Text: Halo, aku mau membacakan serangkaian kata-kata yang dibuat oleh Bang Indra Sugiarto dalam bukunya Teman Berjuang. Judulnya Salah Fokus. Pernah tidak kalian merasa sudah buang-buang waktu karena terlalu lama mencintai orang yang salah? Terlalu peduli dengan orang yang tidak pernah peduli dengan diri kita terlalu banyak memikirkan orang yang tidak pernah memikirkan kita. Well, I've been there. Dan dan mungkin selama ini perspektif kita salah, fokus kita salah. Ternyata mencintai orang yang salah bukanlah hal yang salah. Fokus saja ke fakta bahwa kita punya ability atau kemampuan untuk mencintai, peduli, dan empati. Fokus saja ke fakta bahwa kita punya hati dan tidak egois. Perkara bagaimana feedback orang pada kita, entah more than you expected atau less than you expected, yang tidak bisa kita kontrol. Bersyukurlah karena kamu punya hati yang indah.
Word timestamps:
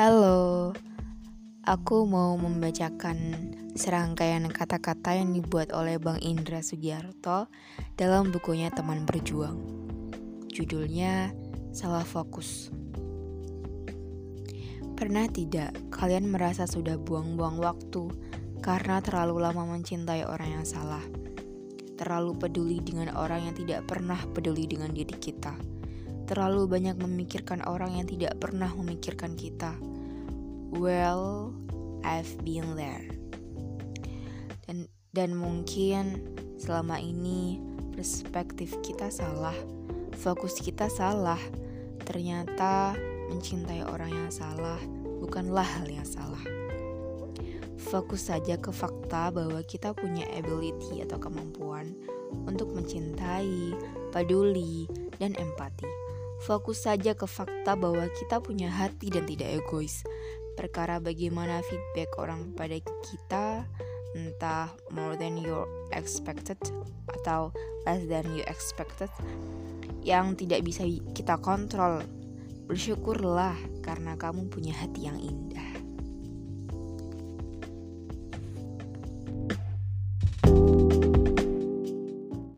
Halo, 0.00 0.72
aku 1.60 2.08
mau 2.08 2.32
membacakan 2.40 3.52
serangkaian 3.76 4.48
kata-kata 4.48 5.20
yang 5.20 5.36
dibuat 5.36 5.76
oleh 5.76 6.00
Bang 6.00 6.16
Indra 6.24 6.64
Sugiarto 6.64 7.52
dalam 8.00 8.32
bukunya 8.32 8.72
Teman 8.72 9.04
Berjuang. 9.04 9.60
Judulnya 10.48 11.36
Salah 11.76 12.08
Fokus. 12.08 12.72
Pernah 14.96 15.28
tidak 15.28 15.76
kalian 15.92 16.32
merasa 16.32 16.64
sudah 16.64 16.96
buang-buang 16.96 17.60
waktu 17.60 18.08
karena 18.64 19.04
terlalu 19.04 19.44
lama 19.44 19.68
mencintai 19.68 20.24
orang 20.24 20.48
yang 20.48 20.64
salah? 20.64 21.04
Terlalu 22.00 22.40
peduli 22.40 22.80
dengan 22.80 23.12
orang 23.20 23.52
yang 23.52 23.52
tidak 23.52 23.84
pernah 23.84 24.16
peduli 24.32 24.64
dengan 24.64 24.96
diri 24.96 25.12
kita 25.20 25.52
terlalu 26.30 26.70
banyak 26.70 26.94
memikirkan 26.94 27.66
orang 27.66 27.98
yang 27.98 28.06
tidak 28.06 28.38
pernah 28.38 28.70
memikirkan 28.70 29.34
kita. 29.34 29.74
Well, 30.70 31.50
I've 32.06 32.30
been 32.46 32.78
there. 32.78 33.02
Dan 34.70 34.86
dan 35.10 35.34
mungkin 35.34 36.22
selama 36.62 37.02
ini 37.02 37.58
perspektif 37.90 38.78
kita 38.86 39.10
salah, 39.10 39.56
fokus 40.22 40.62
kita 40.62 40.86
salah. 40.86 41.40
Ternyata 42.06 42.94
mencintai 43.30 43.82
orang 43.86 44.10
yang 44.14 44.30
salah 44.30 44.78
bukanlah 45.18 45.66
hal 45.66 45.90
yang 45.90 46.06
salah. 46.06 46.42
Fokus 47.90 48.30
saja 48.30 48.54
ke 48.54 48.70
fakta 48.70 49.34
bahwa 49.34 49.58
kita 49.66 49.90
punya 49.90 50.22
ability 50.38 51.02
atau 51.02 51.18
kemampuan 51.18 51.98
untuk 52.46 52.70
mencintai, 52.70 53.74
peduli, 54.14 54.86
dan 55.18 55.34
empati. 55.34 55.88
Fokus 56.40 56.88
saja 56.88 57.12
ke 57.12 57.28
fakta 57.28 57.76
bahwa 57.76 58.08
kita 58.16 58.40
punya 58.40 58.72
hati 58.72 59.12
dan 59.12 59.28
tidak 59.28 59.60
egois. 59.60 60.06
Perkara 60.60 61.00
bagaimana 61.00 61.64
feedback 61.64 62.20
orang 62.20 62.52
pada 62.52 62.76
kita, 63.08 63.64
entah 64.12 64.68
more 64.92 65.16
than 65.16 65.40
you 65.40 65.64
expected 65.96 66.60
atau 67.08 67.48
less 67.88 68.04
than 68.12 68.28
you 68.36 68.44
expected, 68.44 69.08
yang 70.04 70.36
tidak 70.36 70.60
bisa 70.60 70.84
kita 71.16 71.40
kontrol. 71.40 72.04
Bersyukurlah 72.68 73.56
karena 73.80 74.20
kamu 74.20 74.52
punya 74.52 74.76
hati 74.76 75.08
yang 75.08 75.16
indah. 75.16 75.80